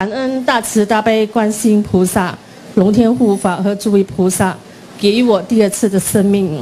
[0.00, 2.34] 感恩大慈大悲观世音菩萨、
[2.76, 4.56] 龙天护法和诸位菩萨
[4.98, 6.58] 给予我第二次的生命，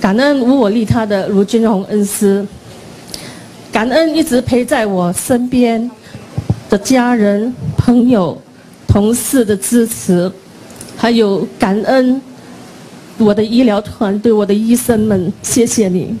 [0.00, 2.42] 感恩无我利他的卢军宏恩师，
[3.70, 5.90] 感恩一直陪在我身边
[6.70, 8.40] 的家人、朋友、
[8.86, 10.32] 同事的支持，
[10.96, 12.18] 还有感恩
[13.18, 16.16] 我的医疗团队、我的医生们，谢谢你。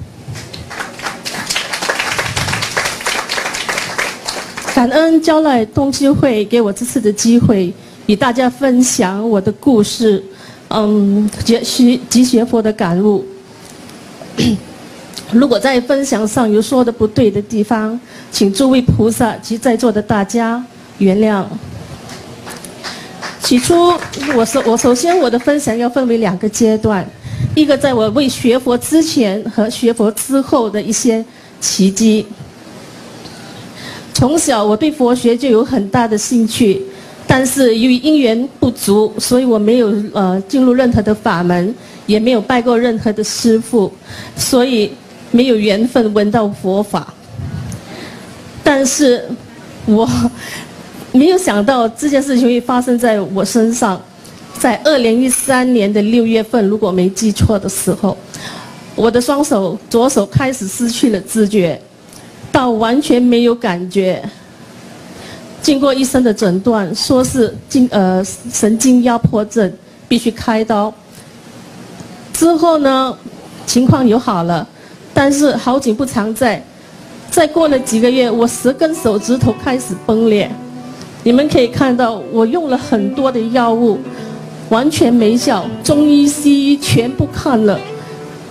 [4.78, 7.74] 感恩交赖冬基会给我这次的机会，
[8.06, 10.22] 与大家分享我的故事，
[10.68, 13.26] 嗯，学习及学佛的感悟。
[15.34, 17.98] 如果在分享上有说的不对的地方，
[18.30, 20.64] 请诸位菩萨及在座的大家
[20.98, 21.44] 原谅。
[23.40, 23.92] 起初，
[24.36, 27.04] 我首我首先我的分享要分为两个阶段，
[27.56, 31.24] 一个在我为学佛之前和学佛之后的一些
[31.60, 32.24] 奇迹。
[34.18, 36.82] 从小我对佛学就有很大的兴趣，
[37.24, 41.72] 但是由于因缘不足，所以我没有呃进入任何的法门，
[42.04, 43.92] 也没有拜过任何的师父，
[44.34, 44.90] 所以
[45.30, 47.14] 没有缘分闻到佛法。
[48.64, 49.24] 但是，
[49.86, 50.04] 我
[51.12, 54.00] 没有想到这件事情会发生在我身上。
[54.58, 58.18] 在二零一三年的六月份，如果没记错的时候，
[58.96, 61.80] 我的双手左手开始失去了知觉。
[62.50, 64.22] 到完全没有感觉。
[65.60, 69.70] 经过医生的诊断，说是经呃神经压迫症，
[70.08, 70.92] 必须开刀。
[72.32, 73.14] 之后呢，
[73.66, 74.66] 情况有好了，
[75.12, 76.62] 但是好景不常在，
[77.30, 80.50] 再过了几个月，我十根手指头开始崩裂。
[81.24, 83.98] 你们可以看到，我用了很多的药物，
[84.70, 87.78] 完全没效，中医西医全部看了，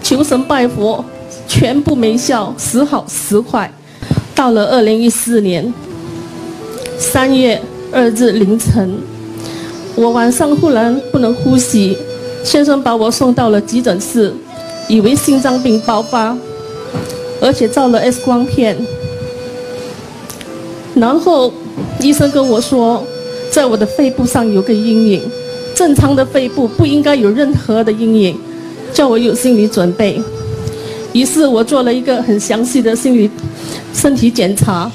[0.03, 1.03] 求神拜佛，
[1.47, 3.71] 全部没效，时好时坏。
[4.37, 5.73] 到了二零一四年
[6.99, 7.59] 三月
[7.91, 8.99] 二日凌晨，
[9.95, 11.97] 我晚上忽然不能呼吸，
[12.43, 14.31] 先生把我送到了急诊室，
[14.87, 16.37] 以为心脏病爆发，
[17.41, 18.77] 而且照了 X 光片，
[20.93, 21.51] 然后
[21.99, 23.03] 医生跟我说，
[23.49, 25.21] 在我的肺部上有个阴影，
[25.73, 28.39] 正常的肺部不应该有任何的阴影，
[28.93, 30.21] 叫我有心理准备。
[31.13, 33.27] 于是我做了一个很详细的心理
[33.97, 34.89] 身体检查，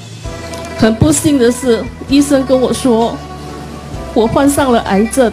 [0.79, 3.19] 很不幸的是，医生跟我说，
[4.15, 5.33] 我患上了癌症。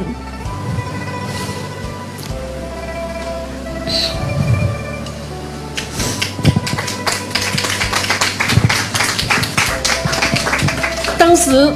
[11.16, 11.72] 当时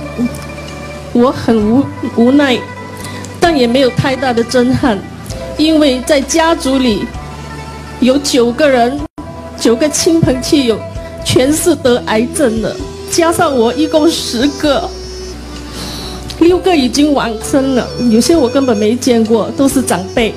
[1.14, 2.58] 我很无无奈，
[3.40, 4.98] 但也没有太大的震撼，
[5.58, 7.06] 因为在家族里。
[8.00, 9.00] 有九个人，
[9.58, 10.78] 九个亲朋戚友，
[11.25, 12.75] 全是得癌症的，
[13.11, 14.89] 加上我一共十个，
[16.39, 20.33] 六个已经往生了，有些我根本没见过，都是长辈，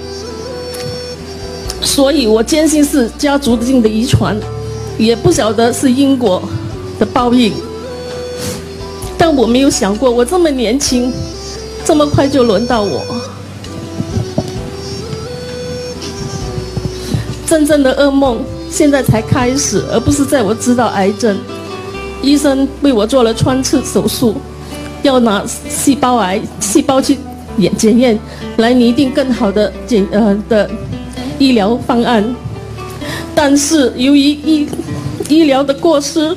[1.83, 4.37] 所以我坚信是家族性的遗传，
[4.99, 6.43] 也不晓得是因果
[6.99, 7.53] 的报应，
[9.19, 11.13] 但我没有想过，我这么年轻，
[11.85, 13.03] 这么快就轮到我。
[17.47, 18.41] 真正的噩梦
[18.77, 21.35] 现在才开始，而不是在我知道癌症，
[22.21, 24.37] 医生为我做了穿刺手术，
[25.03, 27.17] 要拿细胞癌细胞去
[27.59, 28.19] 检检验，
[28.59, 30.69] 来拟定更好的检呃的
[31.39, 32.23] 医疗方案。
[33.35, 34.69] 但是由于医
[35.31, 36.37] 医疗的过失，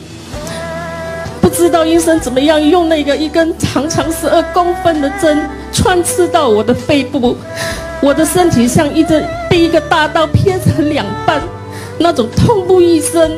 [1.42, 7.36] 不知道医生怎么样用那个一根长长十二公分的针穿刺到我的肺部。
[8.02, 11.42] 我的身体像一只被一个大刀劈成两半，
[12.00, 13.30] 那种痛不欲生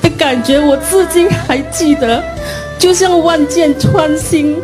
[0.00, 2.22] 的感觉，我至今还记得，
[2.78, 4.56] 就像万箭穿心，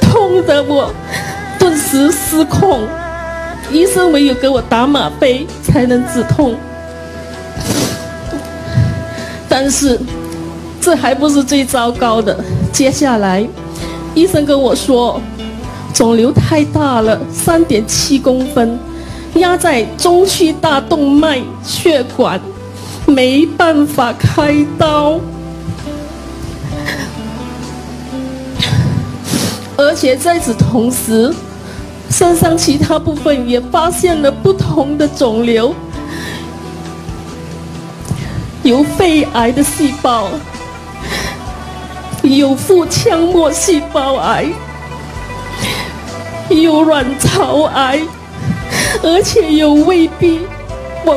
[0.00, 0.92] 痛得我
[1.58, 2.80] 顿时失控。
[3.70, 6.54] 医生唯有给我打吗啡才能止痛，
[9.48, 10.00] 但是
[10.80, 12.36] 这还不是最糟糕的，
[12.72, 13.46] 接下来
[14.14, 15.20] 医生跟我说。
[15.92, 18.76] 肿瘤太大了，三点七公分，
[19.34, 22.40] 压在中区大动脉血管，
[23.06, 25.20] 没办法开刀。
[29.76, 31.34] 而且在此同时，
[32.08, 35.74] 身上其他部分也发现了不同的肿瘤，
[38.62, 40.28] 有肺癌的细胞，
[42.22, 44.46] 有腹腔膜细胞癌。
[46.50, 48.00] 有卵巢癌，
[49.04, 50.40] 而且有胃壁、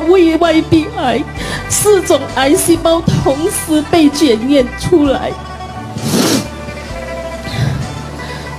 [0.10, 1.24] 胃外壁癌，
[1.70, 5.32] 四种癌细胞同时被检验出来。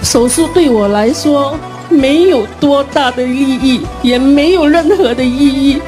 [0.02, 1.54] 手术对我来说
[1.90, 5.82] 没有多大的意义，也没有任何的意义。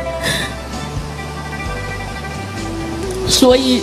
[3.26, 3.80] 所以，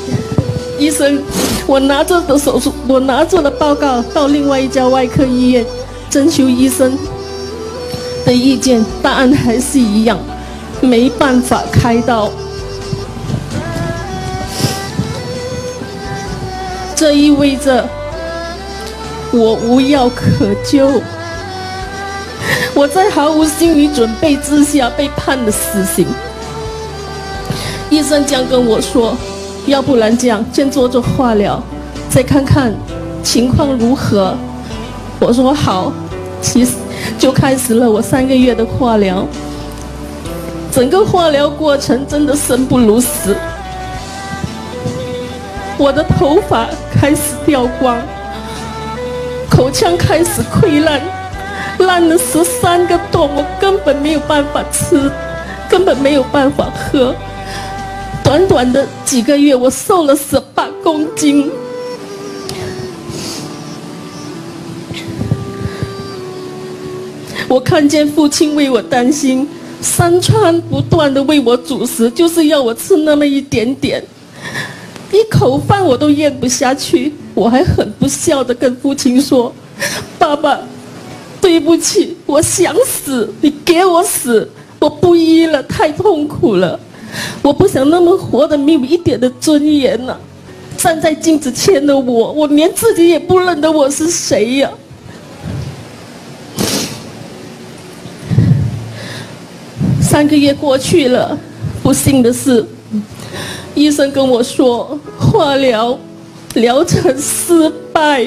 [0.77, 1.23] 医生，
[1.65, 5.65] 我拿着的手术，我拿着的报告到另外一家外科医院
[6.11, 6.95] 征求医生
[8.27, 10.19] 的意见，答案还是一样，
[10.81, 12.29] 没办法开刀。
[16.93, 17.87] 这意味着
[19.31, 21.01] 我无药可救，
[22.73, 26.05] 我在毫无心理准备之下被判了死刑。
[27.89, 29.15] 医生这样跟我说
[29.67, 31.63] ：“要不然这样，先做做化疗，
[32.09, 32.73] 再看看
[33.23, 34.35] 情况如何。”
[35.21, 35.93] 我说好，
[36.47, 36.71] 其实
[37.19, 39.27] 就开始了我三个月的化疗。
[40.71, 43.35] 整个化疗过程真的生不如死。
[45.77, 47.99] 我的头发开始掉光，
[49.49, 51.01] 口腔开始溃烂，
[51.79, 55.11] 烂了十三个洞，我根本没有办法吃，
[55.69, 57.13] 根本没有办法喝。
[58.23, 61.51] 短短的几个月，我瘦了十八公斤。
[67.47, 69.47] 我看见父亲为我担心，
[69.81, 74.03] 三餐不断的为我煮食，就是要我吃那么一点点。
[75.13, 79.53] 一口饭我都咽不下去，我还很不孝的跟父亲说
[80.19, 80.59] ：“爸爸，
[81.39, 86.77] 对不起，我想死，你给我死，我不医了，太痛苦了，
[87.41, 90.19] 我不想那么活的没有一点的尊严了。
[90.77, 94.69] 站在镜子前的我，我连自己也不认得我是谁呀。”
[100.07, 101.37] 三个月过去了，
[101.83, 102.65] 不幸的是。
[103.75, 105.99] 医生跟我说，化疗
[106.53, 108.25] 疗程失败，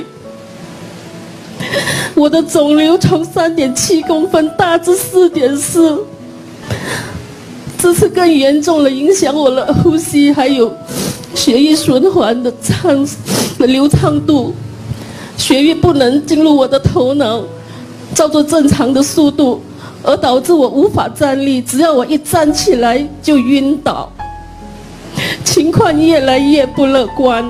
[2.15, 5.99] 我的肿瘤从三点七公分大至四点四，
[7.79, 10.71] 这次更严重了，影响我的呼吸，还有
[11.35, 13.09] 血液循环的畅
[13.59, 14.55] 流畅度，
[15.39, 17.43] 血液不能进入我的头脑，
[18.15, 19.63] 照做正常的速度，
[20.03, 24.11] 而导致我无法站立，只要我一站起来就晕倒。
[25.45, 27.45] 情况越来越不乐观，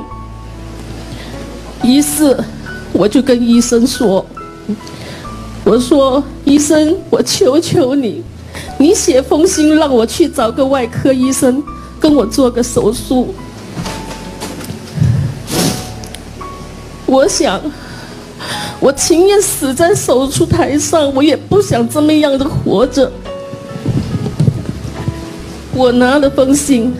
[1.82, 2.36] 于是
[2.92, 4.24] 我就跟医生说
[5.64, 8.22] ：“我说医生，我求求你，
[8.78, 11.62] 你写封信让我去找个外科医生，
[12.00, 13.34] 跟我做个手术。
[17.06, 17.60] 我想，
[18.80, 23.12] 我情愿死在手术台上，我也不想这么样的活着。”
[25.76, 26.94] 我拿了封信。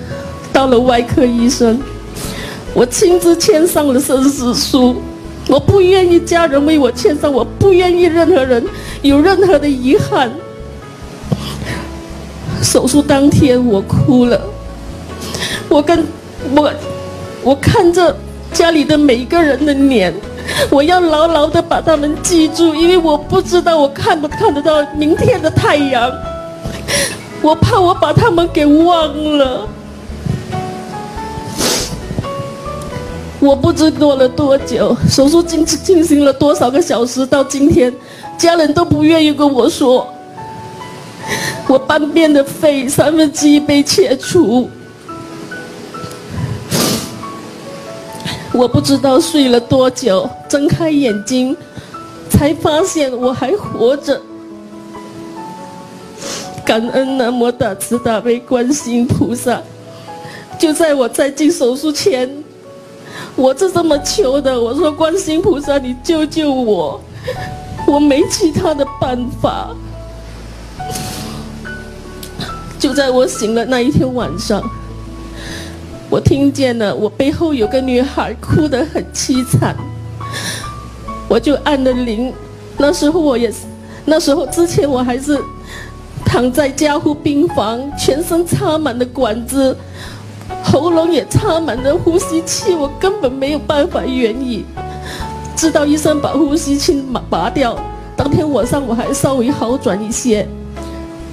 [0.53, 1.81] 到了外科医生，
[2.75, 4.97] 我亲自签上了生死书。
[5.47, 8.63] 我不愿意家人为我签上，我不愿意任何人
[9.01, 10.29] 有任何的遗憾。
[12.61, 14.43] 手术当天，我哭了。
[15.69, 16.05] 我跟
[16.57, 16.71] 我，
[17.45, 18.15] 我看着
[18.53, 20.13] 家里的每一个人的脸，
[20.71, 26.11] 我要牢牢的把他们记住，因为我不知道我看不看得到明天的太阳。
[27.43, 29.69] 我怕我把他们给忘了。
[33.39, 37.91] 我不知过了多久，手术进进行了多少个小时，到今天，
[38.37, 40.07] 家人都不愿意跟我说，
[41.67, 44.69] 我半边的肺三分之一被切除。
[48.53, 51.57] 我不知道睡了多久，睁开眼睛，
[52.29, 54.21] 才发现我还活着。
[56.65, 59.61] 感恩南无大慈大悲观世音菩萨，
[60.59, 62.29] 就在我在进手术前。
[63.37, 67.01] 我是这么求的，我说观世音菩萨，你救救我，
[67.87, 69.71] 我没其他的办法。
[72.79, 74.63] 就在我醒了那一天晚上，
[76.11, 79.77] 我听见了我背后有个女孩哭得很凄惨，
[81.29, 82.33] 我就按了铃。
[82.77, 83.53] 那时候我也，
[84.05, 85.41] 那时候之前我还是
[86.25, 89.77] 躺在加护病房，全身插满了管子。
[90.65, 94.65] 喉咙也插满了呼吸器，我根本没有办法愿意。
[95.55, 97.79] 直到医生把呼吸器拔拔掉，
[98.17, 100.49] 当天晚上我还稍微好转一些，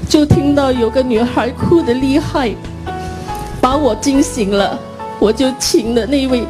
[0.08, 2.54] 就听到有个女孩哭得厉害，
[3.62, 4.80] 把我惊醒了。
[5.20, 6.44] 我就请了那位，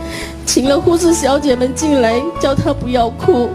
[0.46, 3.50] 请了护士小姐们进来，叫她不要哭。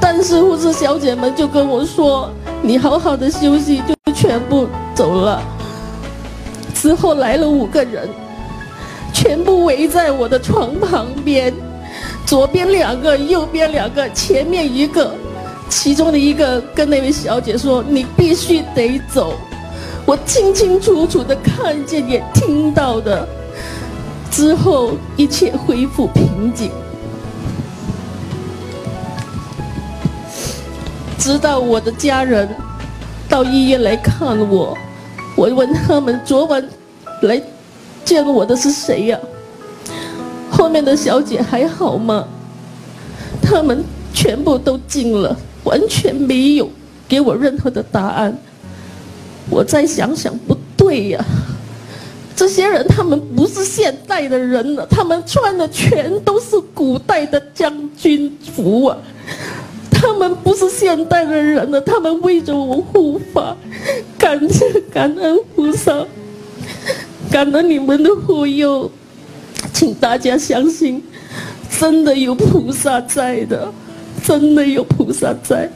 [0.00, 2.30] 但是护士小姐们就跟我说
[2.62, 5.40] ：“你好好的休息，就全部走了。”
[6.74, 8.08] 之后来了五个人。
[9.12, 11.52] 全部围在我的床旁边，
[12.24, 15.12] 左边两个，右边两个，前面一个，
[15.68, 19.34] 其中的一个跟那位小姐说：“你必须得走。”
[20.10, 23.24] 我清清楚楚的看见也听到的。
[24.28, 26.68] 之后一切恢复平静。
[31.16, 32.48] 直到我的家人
[33.28, 34.76] 到医院来看我，
[35.36, 36.68] 我问他们昨晚
[37.22, 37.40] 来
[38.04, 39.18] 见我的是谁呀？
[40.50, 42.26] 后面的小姐还好吗？
[43.40, 46.68] 他们全部都静了，完全没有
[47.06, 48.36] 给我任何的答案。
[49.50, 51.24] 我再想想，不对呀，
[52.36, 58.96] 这些人他们不是现代的人了，他们穿的全都是古代的将军服啊。
[59.90, 63.54] 他们不是现代的人了，他们为着我护法，
[64.16, 66.06] 感谢感恩菩萨，
[67.30, 68.90] 感恩你们的护佑，
[69.74, 71.02] 请大家相信，
[71.78, 73.70] 真的有菩萨在的，
[74.24, 75.70] 真的有菩萨在。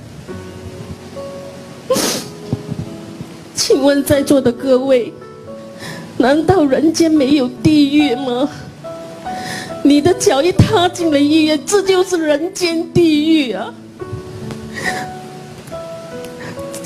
[3.55, 5.13] 请问在座的各位，
[6.19, 8.49] 难道人间没有地狱吗？
[9.83, 13.73] 你的脚一踏进了医院，这就是人间地狱啊！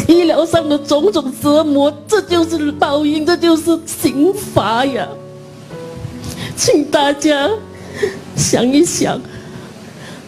[0.07, 5.07] 医疗上的种种折磨，这就是报应，这就是刑罚呀！
[6.57, 7.49] 请大家
[8.35, 9.21] 想一想，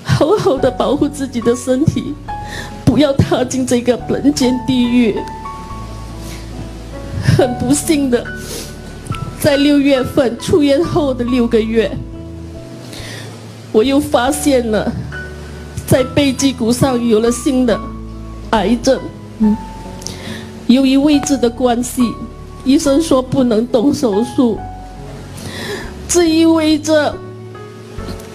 [0.04, 2.14] 好好的保护自己的身体，
[2.84, 5.16] 不要踏进这个人间地狱。
[7.22, 8.24] 很不幸的，
[9.40, 11.90] 在六月份出院后的六个月，
[13.72, 14.92] 我又发现了。
[15.86, 17.76] 在背脊骨上有了新的
[18.50, 19.00] 癌症，
[20.68, 22.02] 由于位置的关系，
[22.64, 24.56] 医生说不能动手术，
[26.06, 27.12] 这意味着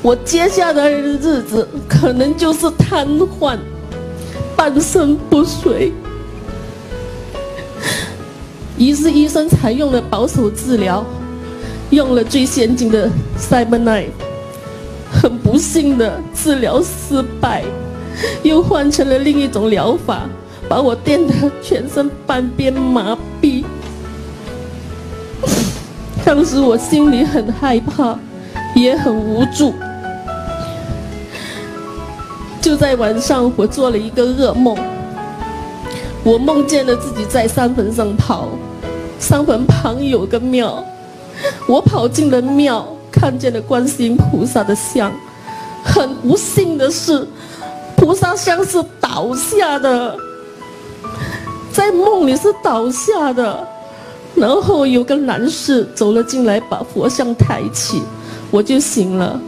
[0.02, 3.58] 我接下来的日子可能就是瘫痪、
[4.58, 5.94] 半身不遂。
[8.78, 11.06] 于是医生采用了保守治疗，
[11.92, 14.10] 用了最先进的 Cyberknife。
[15.12, 17.64] 很不幸的治疗失败，
[18.44, 20.28] 又换成了另一种疗法，
[20.68, 23.64] 把我电得全身半边麻痹。
[26.26, 28.20] 当时我心里很害怕，
[28.76, 29.74] 也很无助。
[32.62, 34.76] 就在晚上，我做了一个噩梦，
[36.26, 38.50] 我梦见了自己在山坟上跑，
[39.20, 40.84] 山坟旁有个庙，
[41.68, 42.86] 我跑进了庙。
[43.12, 45.10] 看见了观世音菩萨的像，
[45.82, 47.26] 很不幸的是，
[47.96, 50.18] 菩萨像是倒下的，
[51.72, 53.66] 在梦里是倒下的，
[54.36, 58.04] 然后有个男士走了进来，把佛像抬起，
[58.52, 59.40] 我就醒了。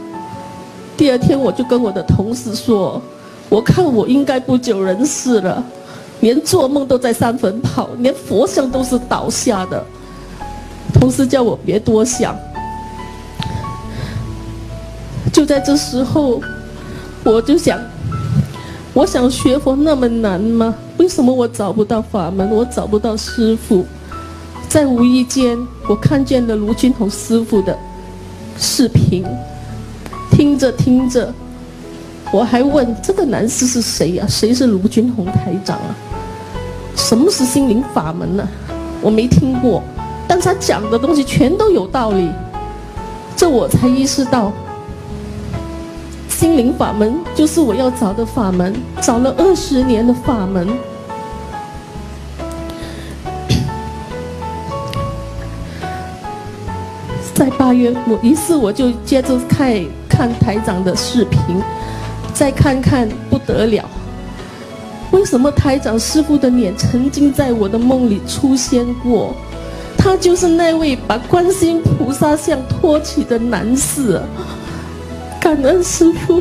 [0.96, 3.02] 第二天我就跟我的同事说，
[3.50, 5.62] 我看我应该不久人世了，
[6.20, 9.84] 连做梦都在山坟跑，连佛像都是倒下的。
[10.92, 12.36] 同事叫我别多想。
[15.32, 16.40] 就在这时候，
[17.22, 17.78] 我就想，
[18.92, 20.74] 我想学佛那么难吗？
[20.96, 22.50] 为什么我找不到法门？
[22.50, 23.86] 我找不到师傅。
[24.68, 25.56] 在无意间，
[25.88, 27.78] 我看见了卢军宏师傅的
[28.58, 29.24] 视频，
[30.30, 31.32] 听着听着，
[32.32, 34.26] 我还问这个男士是谁呀？
[34.28, 35.94] 谁是卢军宏台长啊？
[36.98, 38.46] 什么是心灵法门呢？
[39.00, 39.82] 我没听过，
[40.26, 42.28] 但他讲的东西全都有道理，
[43.34, 44.52] 这我才意识到。
[46.28, 50.68] 心灵法门就是我要找的法门，找了二十年的法门。
[57.34, 59.72] 在八月，我于是我就接着看
[60.08, 61.40] 看台长的视频，
[62.34, 63.88] 再看看不得了，
[65.10, 69.34] 为什么台长师傅的脸曾经在我的梦里出现过？
[69.96, 74.20] 他就是那位把观世音菩萨像托起的男士。
[75.40, 76.40] 感恩师傅。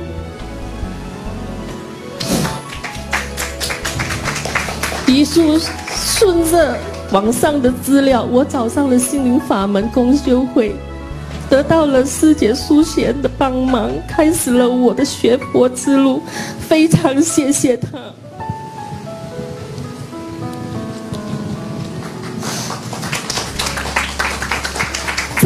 [5.08, 5.60] 一书
[5.90, 6.78] 顺着
[7.12, 10.76] 网上的资料，我找上了心灵法门公修会，
[11.50, 16.22] 得到了师姐淑贤的帮忙，开始了我的学佛之路。
[16.60, 17.88] 非常谢谢他。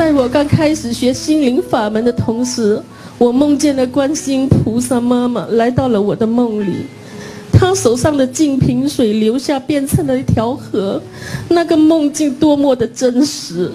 [0.02, 2.82] 在我刚开始学心灵法门的同时。
[3.20, 6.88] 我梦见了观世音菩萨妈妈来到了我的梦里，
[7.54, 11.00] 她手上的净瓶水流下变成了一条河，
[11.50, 13.70] 那个梦境多么的真实，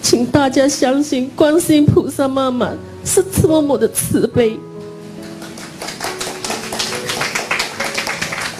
[0.00, 2.70] 请大家相信观世音菩萨妈妈
[3.04, 4.58] 是多么的慈悲。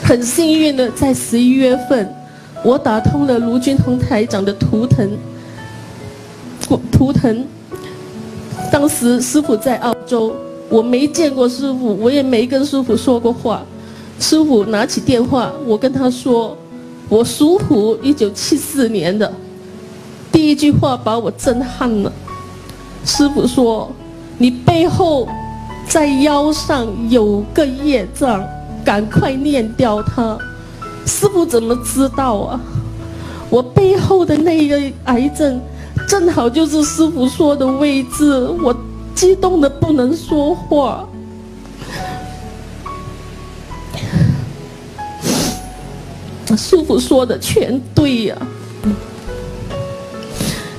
[0.03, 2.15] 很幸运的在十一月份，
[2.63, 5.11] 我打通了卢军宏台长的图腾，
[6.93, 7.47] 图腾。
[8.71, 10.35] 当时师傅在澳洲，
[10.69, 13.63] 我没见过师傅，我也没跟师傅说过话。
[14.19, 16.57] 师傅拿起电话，我跟他说
[17.09, 19.33] ：“我属虎，一九七四年的。”
[20.31, 22.13] 第一句话把我震撼了。
[23.05, 23.91] 师傅说
[24.39, 25.27] ：“你背后
[25.89, 28.45] 在腰上有个业障，
[28.85, 30.39] 赶快念掉它。”
[31.07, 32.61] 师傅怎么知道啊？
[33.49, 35.61] 我背后的那个癌症。
[36.11, 38.77] 正好就是师傅说的位置，我
[39.15, 41.09] 激动的不能说话。
[46.59, 48.37] 师傅说的全对呀。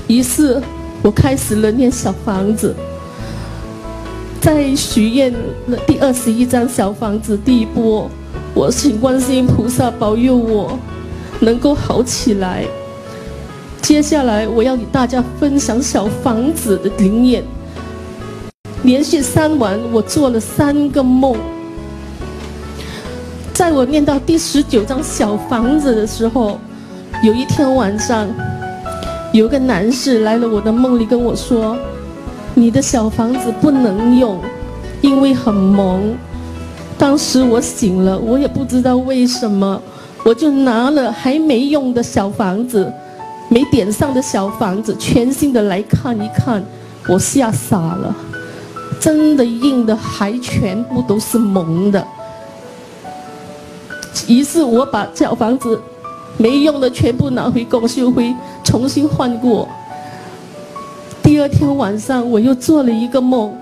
[0.06, 0.60] 于是，
[1.00, 2.76] 我开始了念小房子，
[4.38, 5.32] 在许愿
[5.68, 8.06] 了第二十一张小房子第一波，
[8.52, 10.78] 我请观世音菩萨保佑我
[11.40, 12.66] 能够好起来。
[13.82, 17.42] 接下来我要与大家分享小房子的灵验。
[18.84, 21.36] 连续三晚，我做了三个梦。
[23.52, 26.58] 在我念到第十九张小房子的时候，
[27.24, 28.28] 有一天晚上，
[29.32, 31.76] 有个男士来了我的梦里跟我说
[32.54, 34.38] ：“你的小房子不能用，
[35.00, 36.14] 因为很萌。”
[36.96, 39.82] 当时我醒了，我也不知道为什么，
[40.24, 42.90] 我就拿了还没用的小房子。
[43.52, 46.64] 没点上的小房子，全新的来看一看，
[47.06, 48.16] 我吓傻了，
[48.98, 52.02] 真的印的还全部都是蒙的。
[54.26, 55.78] 于是我把小房子
[56.38, 59.68] 没用的全部拿回公修会重新换过。
[61.22, 63.54] 第二天晚上我又做了一个梦，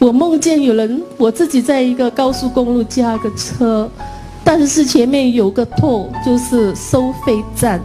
[0.00, 3.88] 我梦见有人，我自己在一个高速公路加个车，
[4.42, 7.80] 但是前面有个洞，就是收费站。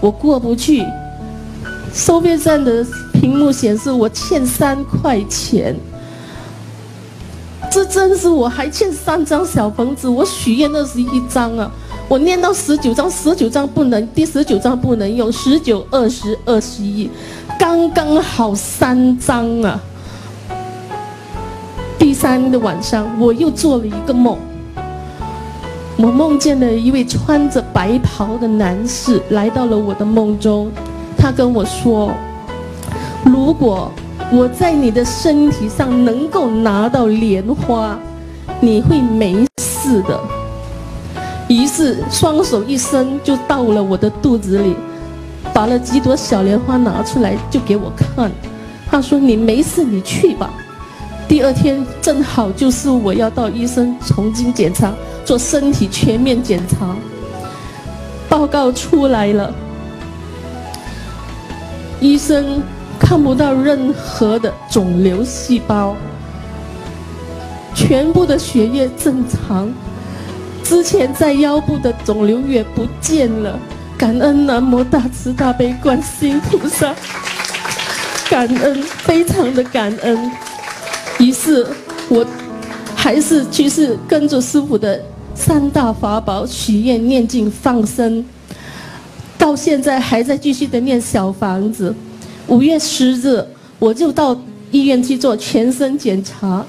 [0.00, 0.84] 我过不去，
[1.92, 5.76] 收费站的屏幕显示我欠三块钱，
[7.70, 11.70] 这真是我还欠三张小房子，我许愿二十一张啊，
[12.08, 17.10] 我念到十九张，十九张不能，第十九张不能用，十九、二十、二十一，
[17.58, 19.80] 刚刚好三张啊。
[21.98, 24.38] 第三的晚上，我又做了一个梦。
[26.02, 30.72] 我梦见了一位穿着白袍的男士来到了我的梦中，
[31.14, 32.10] 他跟我说
[33.22, 33.92] ：“如果
[34.32, 37.98] 我在你的身体上能够拿到莲花，
[38.60, 40.18] 你会没事的。”
[41.48, 44.74] 于是双手一伸就到了我的肚子里，
[45.52, 48.32] 把了几朵小莲花拿出来就给我看。
[48.90, 50.50] 他说：“你没事，你去吧。”
[51.28, 54.94] 第二天正好就是我要到医生重新检查。
[55.30, 56.96] 做身体全面检查，
[58.28, 59.54] 报告出来了，
[62.00, 62.60] 医生
[62.98, 65.94] 看不到任何的肿瘤细胞，
[67.76, 69.72] 全部的血液正常，
[70.64, 73.56] 之前在腰部的肿瘤也不见了。
[73.96, 76.92] 感恩南无大慈大悲观世音菩萨，
[78.28, 80.28] 感恩非常的感恩。
[81.20, 81.64] 于是，
[82.08, 82.26] 我
[82.96, 85.00] 还是去是跟着师傅的。
[85.34, 88.24] 三大法宝许愿、念经、放生，
[89.38, 91.94] 到现在还在继续的念小房子。
[92.46, 93.44] 五月十日，
[93.78, 94.38] 我就到
[94.70, 96.64] 医院去做全身检查，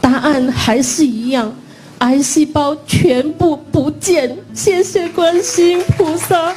[0.00, 1.54] 答案还是一样，
[1.98, 4.36] 癌细胞全部不见。
[4.52, 6.54] 谢谢观世音菩萨，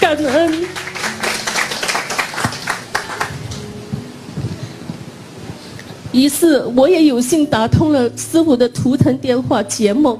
[0.00, 0.64] 感恩。
[6.12, 10.18] 于是，我也有幸打通了师傅的图腾电话解梦。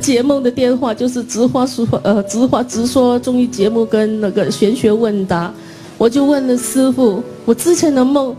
[0.00, 5.52] 解梦的电话就是直话说呃直话直说综艺节目跟那个玄学问答，
[5.98, 8.34] 我就问了师傅，我之前的梦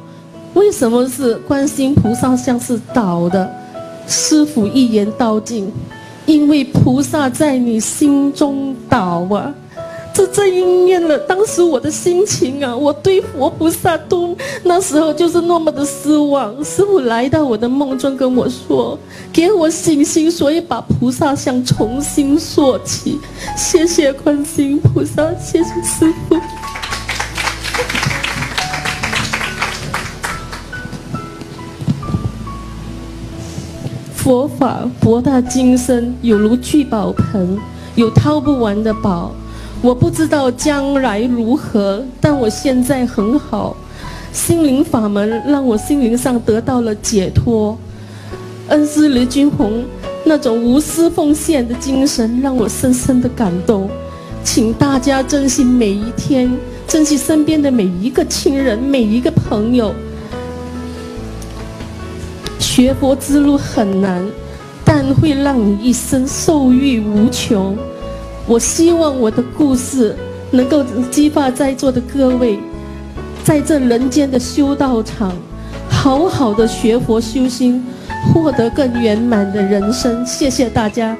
[0.55, 3.49] 为什么是观世音菩萨像是倒的？
[4.07, 5.71] 师傅一言道尽，
[6.25, 9.53] 因为菩萨在你心中倒啊。
[10.13, 12.75] 这正应验了当时我的心情啊！
[12.75, 16.53] 我对佛菩萨都那时候就是那么的失望。
[16.63, 18.99] 师傅来到我的梦中跟我说
[19.31, 23.19] ：“给我信心，所以把菩萨像重新塑起。”
[23.57, 26.37] 谢谢观世音菩萨，谢谢师傅。
[34.13, 37.57] 佛法博大精深，有如聚宝盆，
[37.95, 39.31] 有掏不完的宝。
[39.83, 43.75] 我不知道将来如何，但我现在很好。
[44.31, 47.75] 心灵法门让我心灵上得到了解脱。
[48.67, 49.83] 恩师雷军宏
[50.23, 53.89] 那种无私奉献的精神让我深深的感动。
[54.43, 56.51] 请大家珍惜每一天，
[56.87, 59.93] 珍惜身边的每一个亲人、每一个朋友。
[62.59, 64.23] 学佛之路很难，
[64.85, 67.75] 但会让你一生受益无穷。
[68.51, 70.13] 我希望我的故事
[70.51, 72.59] 能够激发在座的各位，
[73.45, 75.31] 在这人间的修道场，
[75.89, 77.81] 好好的学佛修心，
[78.33, 80.25] 获得更圆满的人生。
[80.25, 81.15] 谢谢大家。